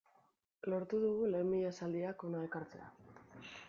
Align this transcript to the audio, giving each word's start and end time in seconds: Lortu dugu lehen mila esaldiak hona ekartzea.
Lortu 0.73 1.01
dugu 1.03 1.29
lehen 1.35 1.49
mila 1.53 1.71
esaldiak 1.77 2.29
hona 2.29 2.45
ekartzea. 2.51 2.93